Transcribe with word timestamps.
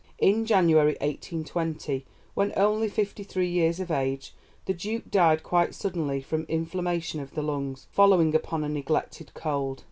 In 0.17 0.47
January 0.47 0.93
1820, 1.01 2.07
when 2.33 2.51
only 2.57 2.87
fifty 2.89 3.21
three 3.23 3.47
years 3.51 3.79
of 3.79 3.91
age, 3.91 4.33
the 4.65 4.73
Duke 4.73 5.11
died 5.11 5.43
quite 5.43 5.75
suddenly 5.75 6.23
from 6.23 6.45
inflammation 6.45 7.19
of 7.19 7.35
the 7.35 7.43
lungs, 7.43 7.85
following 7.91 8.33
upon 8.33 8.63
a 8.63 8.69
neglected 8.69 9.31
cold. 9.35 9.79